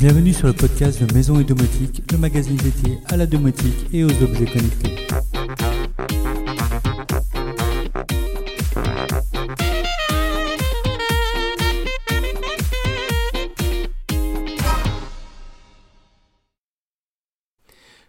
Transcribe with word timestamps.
Bienvenue 0.00 0.32
sur 0.32 0.46
le 0.46 0.54
podcast 0.54 1.04
de 1.04 1.12
Maison 1.12 1.38
et 1.40 1.44
Domotique, 1.44 2.10
le 2.10 2.16
magazine 2.16 2.56
dédié 2.56 2.96
à 3.10 3.18
la 3.18 3.26
domotique 3.26 3.86
et 3.92 4.02
aux 4.02 4.22
objets 4.22 4.46
connectés. 4.46 4.96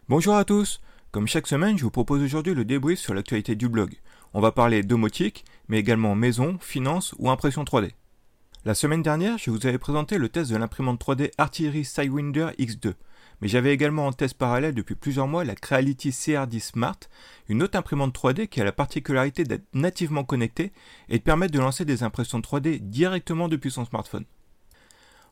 Bonjour 0.08 0.36
à 0.36 0.46
tous 0.46 0.80
Comme 1.12 1.28
chaque 1.28 1.48
semaine, 1.48 1.78
je 1.78 1.84
vous 1.84 1.92
propose 1.92 2.24
aujourd'hui 2.24 2.54
le 2.54 2.64
débrief 2.64 3.00
sur 3.00 3.14
l'actualité 3.14 3.56
du 3.56 3.68
blog. 3.68 3.96
On 4.34 4.40
va 4.40 4.54
parler 4.54 4.82
domotique, 4.82 5.44
mais 5.68 5.80
également 5.80 6.16
maison, 6.16 6.58
finance 6.62 7.14
ou 7.20 7.30
impression 7.30 7.66
3D. 7.66 7.92
La 8.64 8.76
semaine 8.76 9.02
dernière, 9.02 9.40
je 9.40 9.50
vous 9.50 9.66
avais 9.66 9.80
présenté 9.80 10.20
le 10.20 10.30
test 10.30 10.52
de 10.52 10.56
l'imprimante 10.56 11.02
3D 11.04 11.32
Artillery 11.40 11.84
Sidewinder 11.84 12.50
X2, 12.60 12.94
mais 13.42 13.48
j'avais 13.48 13.74
également 13.74 14.06
en 14.06 14.14
test 14.14 14.36
parallèle 14.36 14.76
depuis 14.76 14.94
plusieurs 14.94 15.28
mois 15.28 15.44
la 15.44 15.56
Creality 15.56 16.12
CR10 16.12 16.60
Smart, 16.60 17.00
une 17.50 17.64
autre 17.64 17.76
imprimante 17.76 18.16
3D 18.16 18.48
qui 18.48 18.62
a 18.62 18.64
la 18.64 18.72
particularité 18.72 19.46
d'être 19.46 19.66
nativement 19.74 20.24
connectée 20.24 20.74
et 21.10 21.18
de 21.18 21.24
permettre 21.24 21.54
de 21.54 21.60
lancer 21.60 21.86
des 21.86 22.04
impressions 22.04 22.40
3D 22.40 22.78
directement 22.82 23.48
depuis 23.48 23.72
son 23.72 23.84
smartphone. 23.84 24.26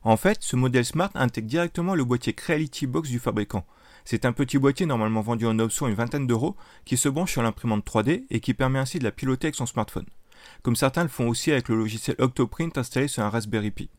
En 0.02 0.18
fait, 0.18 0.40
ce 0.42 0.56
modèle 0.56 0.86
Smart 0.86 1.12
intègre 1.14 1.50
directement 1.50 1.94
le 1.94 2.06
boîtier 2.06 2.34
Creality 2.34 2.88
Box 2.88 3.10
du 3.10 3.20
fabricant, 3.20 3.64
c'est 4.06 4.26
un 4.26 4.32
petit 4.32 4.58
boîtier 4.58 4.88
normalement 4.88 5.22
vendu 5.22 5.46
en 5.46 5.60
option 5.60 5.88
une 5.88 5.94
vingtaine 5.94 6.26
d'euros 6.26 6.56
qui 6.84 6.98
se 6.98 7.10
branche 7.10 7.34
sur 7.34 7.44
l'imprimante 7.44 7.86
3D 7.86 8.24
et 8.32 8.40
qui 8.40 8.56
permet 8.56 8.80
ainsi 8.80 8.98
de 8.98 9.04
la 9.04 9.12
piloter 9.12 9.46
avec 9.46 9.56
son 9.56 9.68
smartphone. 9.68 10.08
Comme 10.62 10.76
certains 10.76 11.04
le 11.04 11.10
font 11.10 11.28
aussi 11.28 11.52
avec 11.52 11.70
le 11.70 11.76
logiciel 11.76 12.16
Octoprint 12.20 12.78
installé 12.78 13.08
sur 13.08 13.24
un 13.24 13.30
Raspberry 13.30 13.72
Pi. 13.72 13.90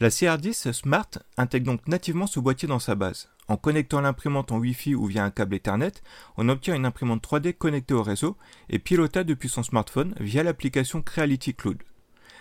La 0.00 0.08
CR10 0.08 0.72
Smart 0.72 1.10
intègre 1.36 1.66
donc 1.66 1.86
nativement 1.86 2.26
ce 2.26 2.40
boîtier 2.40 2.66
dans 2.66 2.78
sa 2.78 2.94
base. 2.94 3.28
En 3.48 3.56
connectant 3.56 4.00
l'imprimante 4.00 4.50
en 4.50 4.58
Wi-Fi 4.58 4.94
ou 4.94 5.04
via 5.06 5.24
un 5.24 5.30
câble 5.30 5.56
Ethernet, 5.56 5.92
on 6.38 6.48
obtient 6.48 6.74
une 6.74 6.86
imprimante 6.86 7.22
3D 7.22 7.52
connectée 7.52 7.92
au 7.92 8.02
réseau 8.02 8.36
et 8.70 8.78
pilotable 8.78 9.28
depuis 9.28 9.48
son 9.48 9.62
smartphone 9.62 10.14
via 10.18 10.42
l'application 10.42 11.02
Creality 11.02 11.54
Cloud. 11.54 11.82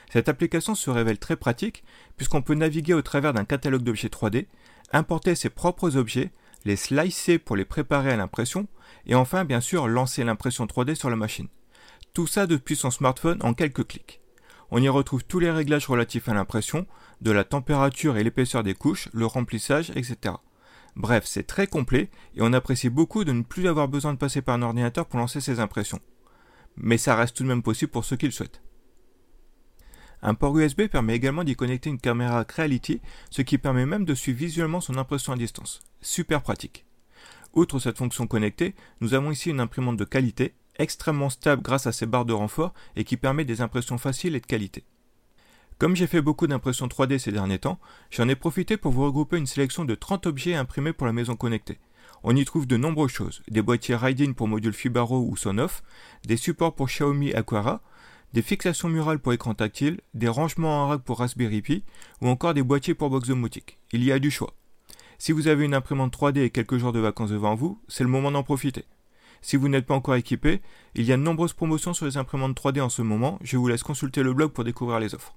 Cette 0.10 0.30
application 0.30 0.74
se 0.74 0.90
révèle 0.90 1.20
très 1.20 1.36
pratique 1.36 1.84
puisqu'on 2.16 2.42
peut 2.42 2.54
naviguer 2.54 2.94
au 2.94 3.02
travers 3.02 3.34
d'un 3.34 3.44
catalogue 3.44 3.84
d'objets 3.84 4.08
3D, 4.08 4.46
importer 4.94 5.36
ses 5.36 5.50
propres 5.50 5.98
objets, 5.98 6.32
les 6.64 6.76
slicer 6.76 7.40
pour 7.40 7.56
les 7.56 7.66
préparer 7.66 8.12
à 8.12 8.18
l'impression, 8.18 8.68
et 9.06 9.16
enfin 9.16 9.44
bien 9.44 9.62
sûr 9.62 9.88
lancer 9.88 10.24
l'impression 10.24 10.66
3D 10.66 10.96
sur 10.96 11.10
la 11.10 11.16
machine. 11.16 11.48
Tout 12.20 12.28
ça 12.28 12.48
depuis 12.48 12.76
son 12.76 12.92
smartphone 12.92 13.40
en 13.44 13.54
quelques 13.54 13.88
clics. 13.88 14.20
On 14.72 14.84
y 14.84 14.90
retrouve 14.90 15.24
tous 15.24 15.40
les 15.40 15.52
réglages 15.52 15.88
relatifs 15.88 16.28
à 16.28 16.34
l'impression, 16.34 16.86
de 17.22 17.32
la 17.32 17.46
température 17.46 18.18
et 18.18 18.26
l'épaisseur 18.26 18.62
des 18.62 18.74
couches, 18.74 19.08
le 19.14 19.26
remplissage, 19.26 19.92
etc. 19.92 20.36
Bref, 20.98 21.24
c'est 21.26 21.48
très 21.48 21.66
complet 21.66 22.10
et 22.36 22.42
on 22.42 22.52
apprécie 22.52 22.90
beaucoup 22.90 23.24
de 23.24 23.32
ne 23.32 23.44
plus 23.44 23.70
avoir 23.70 23.88
besoin 23.88 24.12
de 24.12 24.18
passer 24.18 24.42
par 24.42 24.56
un 24.56 24.64
ordinateur 24.64 25.06
pour 25.06 25.18
lancer 25.18 25.40
ses 25.40 25.62
impressions. 25.62 26.02
Mais 26.76 26.98
ça 26.98 27.16
reste 27.16 27.38
tout 27.38 27.44
de 27.44 27.48
même 27.48 27.64
possible 27.64 27.90
pour 27.94 28.04
ceux 28.04 28.18
qui 28.18 28.26
le 28.26 28.34
souhaitent. 28.34 28.62
Un 30.22 30.34
port 30.34 30.58
USB 30.58 30.88
permet 30.88 31.16
également 31.16 31.46
d'y 31.46 31.56
connecter 31.56 31.90
une 31.90 32.02
caméra 32.02 32.44
Creality, 32.44 33.00
ce 33.30 33.44
qui 33.44 33.58
permet 33.58 33.86
même 33.86 34.04
de 34.04 34.14
suivre 34.14 34.40
visuellement 34.40 34.82
son 34.82 34.98
impression 34.98 35.32
à 35.32 35.38
distance. 35.38 35.80
Super 36.02 36.42
pratique. 36.42 36.86
Outre 37.54 37.80
cette 37.80 37.98
fonction 37.98 38.28
connectée, 38.28 38.76
nous 39.00 39.14
avons 39.14 39.32
ici 39.32 39.52
une 39.52 39.62
imprimante 39.62 39.96
de 39.96 40.04
qualité, 40.04 40.54
extrêmement 40.80 41.30
stable 41.30 41.62
grâce 41.62 41.86
à 41.86 41.92
ses 41.92 42.08
barres 42.08 42.26
de 42.26 42.34
renfort 42.34 42.74
et 42.96 43.04
qui 43.04 43.18
permet 43.18 43.46
des 43.46 43.62
impressions 43.62 43.98
faciles 43.98 44.36
et 44.36 44.40
de 44.40 44.46
qualité. 44.46 44.84
Comme 45.78 45.96
j'ai 45.96 46.08
fait 46.08 46.22
beaucoup 46.22 46.48
d'impressions 46.48 46.88
3D 46.88 47.20
ces 47.20 47.32
derniers 47.32 47.60
temps, 47.60 47.80
j'en 48.10 48.28
ai 48.28 48.36
profité 48.36 48.76
pour 48.76 48.92
vous 48.92 49.06
regrouper 49.06 49.38
une 49.38 49.46
sélection 49.46 49.86
de 49.86 49.96
30 49.96 50.26
objets 50.26 50.56
imprimés 50.56 50.92
pour 50.92 51.08
la 51.08 51.14
maison 51.14 51.36
connectée. 51.36 51.80
On 52.24 52.36
y 52.36 52.44
trouve 52.44 52.68
de 52.68 52.76
nombreuses 52.76 53.12
choses, 53.12 53.42
des 53.50 53.62
boîtiers 53.62 53.96
Raiden 53.96 54.34
pour 54.34 54.50
module 54.50 54.74
Fibaro 54.74 55.26
ou 55.26 55.38
Sonoff, 55.38 55.84
des 56.26 56.36
supports 56.36 56.76
pour 56.76 56.88
Xiaomi 56.88 57.34
Aquara, 57.34 57.82
des 58.34 58.42
fixations 58.42 58.90
murales 58.90 59.20
pour 59.20 59.34
écran 59.34 59.54
tactile, 59.54 60.02
des 60.14 60.28
rangements 60.28 60.84
en 60.84 60.88
rack 60.90 61.02
pour 61.02 61.20
Raspberry 61.20 61.62
Pi, 61.62 61.84
ou 62.22 62.28
encore 62.28 62.54
des 62.54 62.64
boîtiers 62.64 62.94
pour 62.94 63.10
box 63.10 63.30
domotique. 63.30 63.80
Il 63.94 64.04
y 64.04 64.12
a 64.12 64.20
du 64.20 64.32
choix. 64.32 64.54
Si 65.18 65.32
vous 65.32 65.48
avez 65.48 65.66
une 65.66 65.74
imprimante 65.74 66.16
3D 66.16 66.40
et 66.40 66.50
quelques 66.50 66.78
jours 66.78 66.94
de 66.94 67.00
vacances 67.00 67.32
devant 67.32 67.56
vous, 67.56 67.82
c'est 67.88 68.04
le 68.04 68.10
moment 68.10 68.32
d'en 68.32 68.44
profiter. 68.44 68.86
Si 69.42 69.56
vous 69.56 69.70
n'êtes 69.70 69.86
pas 69.86 69.96
encore 69.96 70.16
équipé, 70.16 70.62
il 70.96 71.06
y 71.06 71.14
a 71.14 71.18
de 71.18 71.22
nombreuses 71.22 71.54
promotions 71.54 71.94
sur 71.94 72.06
les 72.06 72.18
imprimantes 72.18 72.60
3D 72.60 72.82
en 72.82 72.90
ce 72.90 73.02
moment, 73.02 73.40
je 73.42 73.58
vous 73.58 73.68
laisse 73.68 73.84
consulter 73.84 74.24
le 74.24 74.34
blog 74.34 74.52
pour 74.52 74.64
découvrir 74.64 75.00
les 75.00 75.16
offres. 75.16 75.36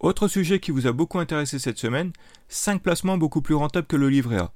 Autre 0.00 0.26
sujet 0.26 0.58
qui 0.58 0.72
vous 0.72 0.86
a 0.86 0.92
beaucoup 0.92 1.20
intéressé 1.20 1.58
cette 1.58 1.78
semaine, 1.78 2.12
5 2.48 2.82
placements 2.82 3.18
beaucoup 3.18 3.40
plus 3.40 3.54
rentables 3.54 3.86
que 3.86 3.96
le 3.96 4.08
livret 4.08 4.38
A. 4.38 4.52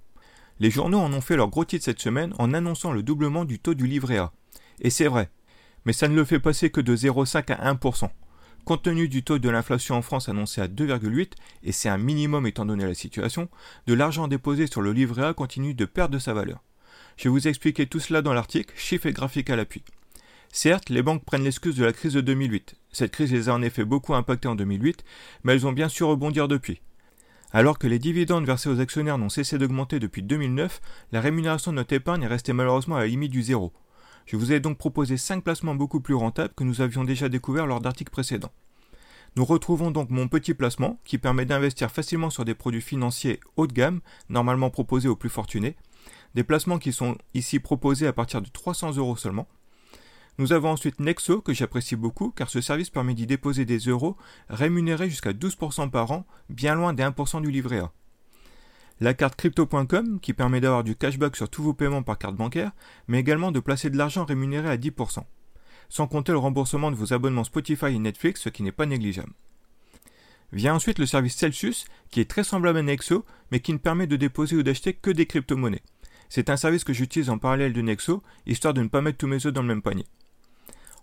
Les 0.59 0.71
journaux 0.71 0.99
en 0.99 1.13
ont 1.13 1.21
fait 1.21 1.37
leur 1.37 1.51
gros 1.51 1.65
titre 1.65 1.85
cette 1.85 2.01
semaine 2.01 2.35
en 2.39 2.53
annonçant 2.53 2.93
le 2.93 3.03
doublement 3.03 3.45
du 3.45 3.59
taux 3.59 3.75
du 3.75 3.87
livret 3.87 4.19
A. 4.19 4.33
Et 4.81 4.91
c'est 4.91 5.07
vrai, 5.07 5.31
mais 5.85 5.93
ça 5.93 6.09
ne 6.09 6.17
le 6.17 6.25
fait 6.25 6.41
passer 6.41 6.71
que 6.71 6.81
de 6.81 6.97
0,5 6.97 7.53
à 7.53 7.73
1%. 7.75 8.11
Compte 8.65 8.83
tenu 8.83 9.09
du 9.09 9.23
taux 9.23 9.39
de 9.39 9.49
l'inflation 9.49 9.95
en 9.95 10.03
France 10.03 10.29
annoncé 10.29 10.61
à 10.61 10.67
2,8, 10.67 11.35
et 11.63 11.71
c'est 11.71 11.89
un 11.89 11.99
minimum 11.99 12.49
étant 12.49 12.67
donné 12.67 12.85
la 12.85 12.95
situation, 12.95 13.49
de 13.87 13.95
l'argent 13.95 14.27
déposé 14.27 14.67
sur 14.67 14.83
le 14.83 14.93
livret 14.93 15.27
A 15.27 15.35
continue 15.35 15.75
de 15.75 15.85
perdre 15.85 16.15
de 16.15 16.19
sa 16.19 16.35
valeur. 16.35 16.65
Je 17.17 17.31
vous 17.31 17.49
expliquer 17.49 17.87
tout 17.87 18.01
cela 18.01 18.21
dans 18.21 18.35
l'article, 18.35 18.75
chiffres 18.77 19.07
et 19.07 19.13
graphiques 19.13 19.49
à 19.51 19.57
l'appui. 19.57 19.83
Certes, 20.53 20.91
les 20.91 21.03
banques 21.03 21.25
prennent 21.25 21.45
l'excuse 21.45 21.77
de 21.77 21.85
la 21.85 21.93
crise 21.93 22.13
de 22.13 22.21
2008. 22.21 22.77
Cette 22.93 23.13
crise 23.13 23.33
les 23.33 23.49
a 23.49 23.55
en 23.55 23.63
effet 23.63 23.85
beaucoup 23.85 24.15
impactés 24.15 24.49
en 24.49 24.55
2008, 24.55 25.05
mais 25.43 25.55
elles 25.55 25.67
ont 25.67 25.73
bien 25.73 25.89
su 25.89 26.05
rebondir 26.05 26.47
depuis. 26.47 26.81
Alors 27.53 27.79
que 27.79 27.87
les 27.87 27.99
dividendes 27.99 28.45
versés 28.45 28.69
aux 28.69 28.81
actionnaires 28.81 29.19
n'ont 29.19 29.31
cessé 29.31 29.57
d'augmenter 29.57 29.99
depuis 29.99 30.23
2009, 30.23 30.81
la 31.13 31.21
rémunération 31.21 31.71
de 31.71 31.77
notre 31.77 31.95
épargne 31.95 32.23
est 32.23 32.29
restée 32.29 32.53
malheureusement 32.53 32.97
à 32.97 33.01
la 33.01 33.07
limite 33.07 33.33
du 33.33 33.43
zéro. 33.43 33.73
Je 34.27 34.37
vous 34.37 34.53
ai 34.53 34.61
donc 34.61 34.77
proposé 34.77 35.17
5 35.17 35.43
placements 35.43 35.75
beaucoup 35.75 36.01
plus 36.01 36.15
rentables 36.15 36.53
que 36.55 36.65
nous 36.65 36.81
avions 36.81 37.05
déjà 37.05 37.29
découverts 37.29 37.67
lors 37.67 37.81
d'articles 37.81 38.11
précédents. 38.11 38.53
Nous 39.37 39.45
retrouvons 39.45 39.91
donc 39.91 40.11
mon 40.11 40.29
petit 40.29 40.55
placement 40.55 40.99
qui 41.05 41.19
permet 41.19 41.45
d'investir 41.45 41.91
facilement 41.91 42.31
sur 42.31 42.45
des 42.45 42.55
produits 42.55 42.81
financiers 42.81 43.41
haut 43.57 43.67
de 43.67 43.73
gamme, 43.73 44.01
normalement 44.29 44.71
proposés 44.71 45.09
aux 45.09 45.17
plus 45.17 45.29
fortunés. 45.29 45.77
Des 46.35 46.45
placements 46.45 46.79
qui 46.79 46.93
sont 46.93 47.17
ici 47.35 47.59
proposés 47.59 48.07
à 48.07 48.13
partir 48.13 48.43
de 48.43 48.49
300 48.49 48.97
euros 48.97 49.17
seulement. 49.17 49.49
Nous 50.39 50.53
avons 50.53 50.71
ensuite 50.71 51.01
Nexo 51.01 51.41
que 51.41 51.55
j'apprécie 51.55 51.97
beaucoup 51.97 52.31
car 52.31 52.51
ce 52.51 52.61
service 52.61 52.91
permet 52.91 53.15
d'y 53.15 53.27
déposer 53.27 53.65
des 53.65 53.79
euros 53.79 54.17
rémunérés 54.49 55.09
jusqu'à 55.09 55.33
12% 55.33 55.91
par 55.91 56.11
an, 56.11 56.27
bien 56.51 56.75
loin 56.75 56.93
des 56.93 57.03
1% 57.03 57.41
du 57.41 57.51
livret 57.51 57.79
A 57.79 57.93
la 59.01 59.15
carte 59.15 59.37
crypto.com 59.37 60.21
qui 60.21 60.33
permet 60.33 60.61
d'avoir 60.61 60.85
du 60.85 60.97
cashback 60.97 61.37
sur 61.37 61.49
tous 61.49 61.63
vos 61.63 61.75
paiements 61.75 62.03
par 62.03 62.19
carte 62.19 62.37
bancaire, 62.37 62.73
mais 63.09 63.21
également 63.21 63.53
de 63.53 63.61
placer 63.61 63.91
de 63.91 63.99
l'argent 63.99 64.25
rémunéré 64.25 64.71
à 64.71 64.77
10%, 64.77 65.23
sans 65.89 66.07
compter 66.07 66.33
le 66.33 66.39
remboursement 66.39 66.91
de 66.91 66.97
vos 66.97 67.13
abonnements 67.13 67.45
Spotify 67.45 67.87
et 67.87 67.99
Netflix, 67.99 68.43
ce 68.43 68.49
qui 68.49 68.63
n'est 68.63 68.73
pas 68.73 68.87
négligeable. 68.87 69.33
Vient 70.53 70.75
ensuite 70.75 70.99
le 70.99 71.07
service 71.07 71.37
Celsius, 71.37 71.87
qui 72.11 72.21
est 72.21 72.31
très 72.31 72.45
semblable 72.45 72.79
à 72.79 72.83
Nexo, 72.83 73.25
mais 73.51 73.61
qui 73.61 73.73
ne 73.73 73.79
permet 73.79 74.07
de 74.07 74.17
déposer 74.17 74.57
ou 74.57 74.63
d'acheter 74.63 74.95
que 74.95 75.11
des 75.11 75.27
crypto-monnaies. 75.27 75.83
C'est 76.29 76.51
un 76.51 76.57
service 76.57 76.85
que 76.85 76.93
j'utilise 76.93 77.31
en 77.31 77.39
parallèle 77.39 77.73
de 77.73 77.81
Nexo, 77.81 78.23
histoire 78.47 78.75
de 78.75 78.83
ne 78.83 78.89
pas 78.89 79.01
mettre 79.01 79.19
tous 79.19 79.27
mes 79.27 79.47
œufs 79.47 79.53
dans 79.53 79.63
le 79.63 79.69
même 79.69 79.83
panier. 79.83 80.07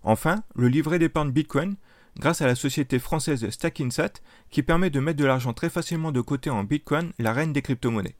Enfin, 0.02 0.42
le 0.54 0.68
livret 0.68 0.98
d'épargne 0.98 1.30
Bitcoin, 1.30 1.76
grâce 2.18 2.42
à 2.42 2.46
la 2.46 2.54
société 2.54 2.98
française 2.98 3.48
Stackinsat 3.48 4.12
qui 4.50 4.62
permet 4.62 4.90
de 4.90 5.00
mettre 5.00 5.18
de 5.18 5.24
l'argent 5.24 5.52
très 5.52 5.70
facilement 5.70 6.12
de 6.12 6.20
côté 6.20 6.50
en 6.50 6.64
Bitcoin, 6.64 7.12
la 7.18 7.32
reine 7.32 7.52
des 7.52 7.62
crypto-monnaies. 7.62 8.16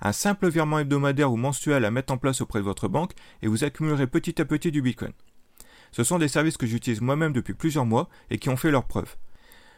Un 0.00 0.12
simple 0.12 0.48
virement 0.48 0.78
hebdomadaire 0.78 1.32
ou 1.32 1.36
mensuel 1.36 1.84
à 1.84 1.90
mettre 1.90 2.12
en 2.12 2.18
place 2.18 2.40
auprès 2.40 2.58
de 2.58 2.64
votre 2.64 2.88
banque 2.88 3.12
et 3.42 3.48
vous 3.48 3.64
accumulerez 3.64 4.06
petit 4.06 4.40
à 4.40 4.44
petit 4.44 4.70
du 4.70 4.82
Bitcoin. 4.82 5.12
Ce 5.92 6.04
sont 6.04 6.18
des 6.18 6.28
services 6.28 6.56
que 6.56 6.66
j'utilise 6.66 7.00
moi-même 7.00 7.32
depuis 7.32 7.54
plusieurs 7.54 7.86
mois 7.86 8.08
et 8.30 8.38
qui 8.38 8.48
ont 8.48 8.56
fait 8.56 8.70
leurs 8.70 8.84
preuves. 8.84 9.16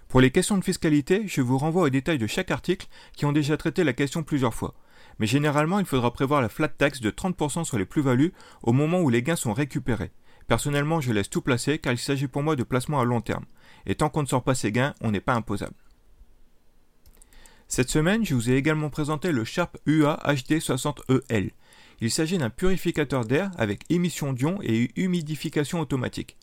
Pour 0.08 0.20
les 0.20 0.30
questions 0.30 0.56
de 0.56 0.64
fiscalité, 0.64 1.24
je 1.26 1.42
vous 1.42 1.58
renvoie 1.58 1.82
aux 1.82 1.90
détails 1.90 2.18
de 2.18 2.26
chaque 2.26 2.50
article 2.50 2.88
qui 3.14 3.26
ont 3.26 3.32
déjà 3.32 3.56
traité 3.56 3.84
la 3.84 3.92
question 3.92 4.22
plusieurs 4.22 4.54
fois. 4.54 4.74
Mais 5.18 5.26
généralement, 5.26 5.78
il 5.78 5.86
faudra 5.86 6.12
prévoir 6.12 6.40
la 6.40 6.48
flat 6.48 6.68
tax 6.68 7.00
de 7.00 7.10
30% 7.10 7.64
sur 7.64 7.78
les 7.78 7.84
plus-values 7.84 8.32
au 8.62 8.72
moment 8.72 9.00
où 9.00 9.10
les 9.10 9.22
gains 9.22 9.36
sont 9.36 9.52
récupérés. 9.52 10.12
Personnellement, 10.46 11.00
je 11.00 11.12
laisse 11.12 11.28
tout 11.28 11.42
placer 11.42 11.78
car 11.78 11.92
il 11.92 11.98
s'agit 11.98 12.28
pour 12.28 12.42
moi 12.42 12.56
de 12.56 12.62
placements 12.62 13.00
à 13.00 13.04
long 13.04 13.20
terme. 13.20 13.44
Et 13.86 13.94
tant 13.94 14.08
qu'on 14.08 14.22
ne 14.22 14.28
sort 14.28 14.44
pas 14.44 14.54
ses 14.54 14.72
gains, 14.72 14.94
on 15.00 15.10
n'est 15.10 15.20
pas 15.20 15.34
imposable. 15.34 15.74
Cette 17.66 17.90
semaine, 17.90 18.24
je 18.24 18.34
vous 18.34 18.50
ai 18.50 18.54
également 18.54 18.88
présenté 18.88 19.30
le 19.30 19.44
Sharp 19.44 19.76
UA 19.84 20.20
HD60EL. 20.24 21.50
Il 22.00 22.10
s'agit 22.10 22.38
d'un 22.38 22.48
purificateur 22.48 23.26
d'air 23.26 23.50
avec 23.58 23.82
émission 23.90 24.32
d'ion 24.32 24.58
et 24.62 24.90
humidification 24.96 25.80
automatique. 25.80 26.38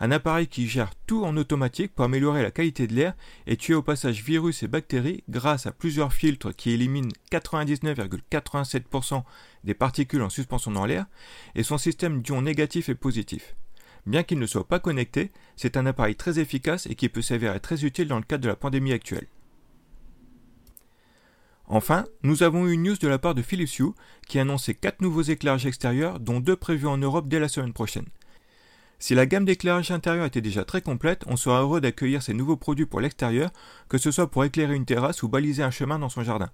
Un 0.00 0.10
appareil 0.10 0.46
qui 0.46 0.68
gère 0.68 0.92
tout 1.06 1.24
en 1.24 1.36
automatique 1.36 1.94
pour 1.94 2.04
améliorer 2.04 2.42
la 2.42 2.50
qualité 2.50 2.86
de 2.86 2.94
l'air 2.94 3.14
et 3.46 3.56
tuer 3.56 3.74
au 3.74 3.82
passage 3.82 4.22
virus 4.22 4.62
et 4.62 4.68
bactéries 4.68 5.24
grâce 5.28 5.66
à 5.66 5.72
plusieurs 5.72 6.12
filtres 6.12 6.54
qui 6.54 6.70
éliminent 6.70 7.08
99,87% 7.30 9.22
des 9.64 9.74
particules 9.74 10.22
en 10.22 10.30
suspension 10.30 10.70
dans 10.70 10.86
l'air 10.86 11.06
et 11.54 11.62
son 11.62 11.78
système 11.78 12.22
d'ion 12.22 12.42
négatif 12.42 12.88
et 12.88 12.94
positif. 12.94 13.54
Bien 14.06 14.22
qu'il 14.22 14.38
ne 14.38 14.46
soit 14.46 14.68
pas 14.68 14.80
connecté, 14.80 15.32
c'est 15.56 15.76
un 15.76 15.86
appareil 15.86 16.16
très 16.16 16.38
efficace 16.38 16.86
et 16.86 16.94
qui 16.94 17.08
peut 17.08 17.22
s'avérer 17.22 17.60
très 17.60 17.84
utile 17.84 18.08
dans 18.08 18.18
le 18.18 18.24
cadre 18.24 18.42
de 18.42 18.48
la 18.48 18.56
pandémie 18.56 18.92
actuelle. 18.92 19.26
Enfin, 21.66 22.04
nous 22.22 22.42
avons 22.42 22.66
eu 22.66 22.72
une 22.72 22.82
news 22.82 22.96
de 22.96 23.08
la 23.08 23.18
part 23.18 23.34
de 23.34 23.40
Philips 23.40 23.78
Hue 23.78 23.94
qui 24.28 24.38
annonçait 24.38 24.74
4 24.74 25.00
nouveaux 25.00 25.22
éclairages 25.22 25.64
extérieurs, 25.64 26.20
dont 26.20 26.40
2 26.40 26.56
prévus 26.56 26.86
en 26.86 26.98
Europe 26.98 27.26
dès 27.28 27.40
la 27.40 27.48
semaine 27.48 27.72
prochaine. 27.72 28.04
Si 29.04 29.14
la 29.14 29.26
gamme 29.26 29.44
d'éclairage 29.44 29.90
intérieur 29.90 30.24
était 30.24 30.40
déjà 30.40 30.64
très 30.64 30.80
complète, 30.80 31.24
on 31.26 31.36
sera 31.36 31.60
heureux 31.60 31.82
d'accueillir 31.82 32.22
ces 32.22 32.32
nouveaux 32.32 32.56
produits 32.56 32.86
pour 32.86 33.02
l'extérieur, 33.02 33.50
que 33.90 33.98
ce 33.98 34.10
soit 34.10 34.30
pour 34.30 34.46
éclairer 34.46 34.74
une 34.74 34.86
terrasse 34.86 35.22
ou 35.22 35.28
baliser 35.28 35.62
un 35.62 35.70
chemin 35.70 35.98
dans 35.98 36.08
son 36.08 36.22
jardin. 36.22 36.50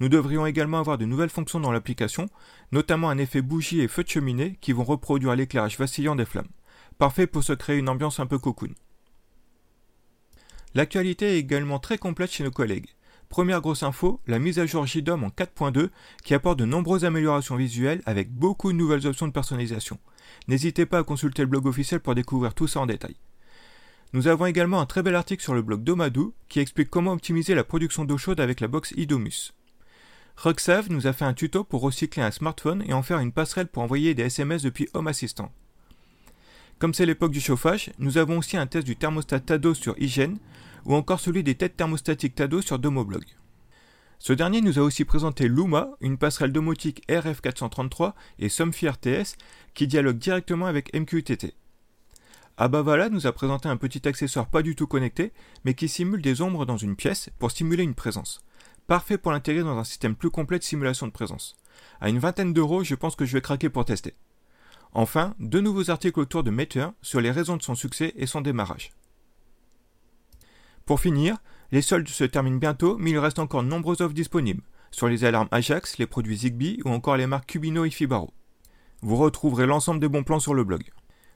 Nous 0.00 0.08
devrions 0.08 0.44
également 0.44 0.80
avoir 0.80 0.98
de 0.98 1.04
nouvelles 1.04 1.30
fonctions 1.30 1.60
dans 1.60 1.70
l'application, 1.70 2.28
notamment 2.72 3.10
un 3.10 3.18
effet 3.18 3.42
bougie 3.42 3.80
et 3.80 3.86
feu 3.86 4.02
de 4.02 4.08
cheminée 4.08 4.58
qui 4.60 4.72
vont 4.72 4.82
reproduire 4.82 5.36
l'éclairage 5.36 5.78
vacillant 5.78 6.16
des 6.16 6.24
flammes. 6.24 6.50
Parfait 6.98 7.28
pour 7.28 7.44
se 7.44 7.52
créer 7.52 7.78
une 7.78 7.88
ambiance 7.88 8.18
un 8.18 8.26
peu 8.26 8.40
cocoon. 8.40 8.74
L'actualité 10.74 11.36
est 11.36 11.38
également 11.38 11.78
très 11.78 11.98
complète 11.98 12.32
chez 12.32 12.42
nos 12.42 12.50
collègues. 12.50 12.88
Première 13.28 13.60
grosse 13.60 13.82
info, 13.82 14.20
la 14.26 14.38
mise 14.38 14.58
à 14.58 14.66
jour 14.66 14.86
JDOM 14.86 15.24
en 15.24 15.28
4.2 15.28 15.90
qui 16.22 16.34
apporte 16.34 16.58
de 16.58 16.64
nombreuses 16.64 17.04
améliorations 17.04 17.56
visuelles 17.56 18.02
avec 18.06 18.32
beaucoup 18.32 18.72
de 18.72 18.76
nouvelles 18.76 19.06
options 19.06 19.26
de 19.26 19.32
personnalisation. 19.32 19.98
N'hésitez 20.48 20.86
pas 20.86 20.98
à 20.98 21.04
consulter 21.04 21.42
le 21.42 21.48
blog 21.48 21.66
officiel 21.66 22.00
pour 22.00 22.14
découvrir 22.14 22.54
tout 22.54 22.66
ça 22.66 22.80
en 22.80 22.86
détail. 22.86 23.16
Nous 24.12 24.28
avons 24.28 24.46
également 24.46 24.80
un 24.80 24.86
très 24.86 25.02
bel 25.02 25.16
article 25.16 25.42
sur 25.42 25.54
le 25.54 25.62
blog 25.62 25.82
d'Omadou 25.82 26.34
qui 26.48 26.60
explique 26.60 26.90
comment 26.90 27.12
optimiser 27.12 27.54
la 27.54 27.64
production 27.64 28.04
d'eau 28.04 28.16
chaude 28.16 28.38
avec 28.38 28.60
la 28.60 28.68
box 28.68 28.92
Idomus. 28.96 29.52
Roxave 30.36 30.90
nous 30.90 31.06
a 31.06 31.12
fait 31.12 31.24
un 31.24 31.34
tuto 31.34 31.64
pour 31.64 31.80
recycler 31.80 32.22
un 32.22 32.30
smartphone 32.30 32.84
et 32.86 32.92
en 32.92 33.02
faire 33.02 33.18
une 33.18 33.32
passerelle 33.32 33.68
pour 33.68 33.82
envoyer 33.82 34.14
des 34.14 34.24
SMS 34.24 34.62
depuis 34.62 34.88
Home 34.94 35.08
Assistant. 35.08 35.52
Comme 36.78 36.92
c'est 36.92 37.06
l'époque 37.06 37.32
du 37.32 37.40
chauffage, 37.40 37.90
nous 37.98 38.18
avons 38.18 38.38
aussi 38.38 38.56
un 38.56 38.66
test 38.66 38.86
du 38.86 38.96
thermostat 38.96 39.40
Tado 39.40 39.74
sur 39.74 39.94
Hygiène 39.98 40.38
ou 40.84 40.94
encore 40.94 41.20
celui 41.20 41.42
des 41.42 41.54
têtes 41.54 41.76
thermostatiques 41.76 42.34
Tado 42.34 42.60
sur 42.60 42.78
Domoblog. 42.78 43.24
Ce 44.18 44.32
dernier 44.32 44.60
nous 44.60 44.78
a 44.78 44.82
aussi 44.82 45.04
présenté 45.04 45.48
Luma, 45.48 45.90
une 46.00 46.16
passerelle 46.16 46.52
domotique 46.52 47.02
RF433 47.08 48.14
et 48.38 48.48
Somfy 48.48 48.88
RTS 48.88 49.36
qui 49.74 49.86
dialogue 49.86 50.18
directement 50.18 50.66
avec 50.66 50.94
MQTT. 50.94 51.54
Abavala 52.56 53.08
nous 53.08 53.26
a 53.26 53.32
présenté 53.32 53.68
un 53.68 53.76
petit 53.76 54.06
accessoire 54.06 54.46
pas 54.46 54.62
du 54.62 54.76
tout 54.76 54.86
connecté, 54.86 55.32
mais 55.64 55.74
qui 55.74 55.88
simule 55.88 56.22
des 56.22 56.40
ombres 56.40 56.64
dans 56.64 56.76
une 56.76 56.94
pièce 56.94 57.28
pour 57.38 57.50
simuler 57.50 57.82
une 57.82 57.94
présence. 57.94 58.42
Parfait 58.86 59.18
pour 59.18 59.32
l'intégrer 59.32 59.64
dans 59.64 59.76
un 59.76 59.84
système 59.84 60.14
plus 60.14 60.30
complet 60.30 60.58
de 60.58 60.64
simulation 60.64 61.06
de 61.06 61.12
présence. 61.12 61.56
À 62.00 62.08
une 62.08 62.18
vingtaine 62.18 62.52
d'euros, 62.52 62.84
je 62.84 62.94
pense 62.94 63.16
que 63.16 63.24
je 63.24 63.32
vais 63.32 63.40
craquer 63.40 63.70
pour 63.70 63.84
tester. 63.84 64.14
Enfin, 64.92 65.34
deux 65.40 65.60
nouveaux 65.60 65.90
articles 65.90 66.20
autour 66.20 66.44
de 66.44 66.50
Meteor 66.50 66.92
sur 67.02 67.20
les 67.20 67.32
raisons 67.32 67.56
de 67.56 67.62
son 67.62 67.74
succès 67.74 68.12
et 68.16 68.26
son 68.26 68.40
démarrage. 68.40 68.92
Pour 70.86 71.00
finir, 71.00 71.38
les 71.72 71.82
soldes 71.82 72.08
se 72.08 72.24
terminent 72.24 72.58
bientôt, 72.58 72.96
mais 72.98 73.10
il 73.10 73.18
reste 73.18 73.38
encore 73.38 73.62
de 73.62 73.68
nombreuses 73.68 74.02
offres 74.02 74.14
disponibles, 74.14 74.62
sur 74.90 75.08
les 75.08 75.24
alarmes 75.24 75.48
Ajax, 75.50 75.98
les 75.98 76.06
produits 76.06 76.36
Zigbee 76.36 76.80
ou 76.84 76.90
encore 76.90 77.16
les 77.16 77.26
marques 77.26 77.48
Cubino 77.48 77.84
et 77.84 77.90
Fibaro. 77.90 78.32
Vous 79.00 79.16
retrouverez 79.16 79.66
l'ensemble 79.66 80.00
des 80.00 80.08
bons 80.08 80.24
plans 80.24 80.40
sur 80.40 80.54
le 80.54 80.64
blog. 80.64 80.82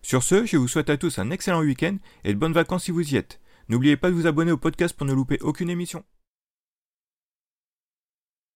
Sur 0.03 0.23
ce, 0.23 0.45
je 0.45 0.57
vous 0.57 0.69
souhaite 0.69 0.91
à 0.91 0.97
tous 0.97 1.19
un 1.19 1.31
excellent 1.31 1.61
week-end 1.61 1.97
et 2.25 2.33
de 2.33 2.39
bonnes 2.39 2.53
vacances 2.53 2.85
si 2.85 2.91
vous 2.91 3.15
y 3.15 3.17
êtes. 3.17 3.41
N'oubliez 3.69 3.97
pas 3.97 4.11
de 4.11 4.15
vous 4.15 4.27
abonner 4.27 4.53
au 4.53 4.59
podcast 4.59 4.97
pour 4.97 5.07
ne 5.07 5.13
louper 5.13 5.39
aucune 5.41 5.71
émission. 5.71 6.05